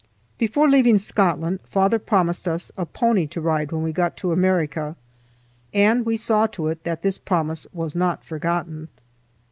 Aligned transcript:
Before 0.39 0.67
leaving 0.67 0.97
Scotland, 0.97 1.59
father 1.63 1.99
promised 1.99 2.47
us 2.47 2.71
a 2.75 2.87
pony 2.87 3.27
to 3.27 3.39
ride 3.39 3.71
when 3.71 3.83
we 3.83 3.91
got 3.93 4.17
to 4.17 4.31
America, 4.31 4.95
and 5.75 6.07
we 6.07 6.17
saw 6.17 6.47
to 6.47 6.69
it 6.69 6.83
that 6.85 7.03
this 7.03 7.19
promise 7.19 7.67
was 7.71 7.95
not 7.95 8.23
forgotten. 8.25 8.87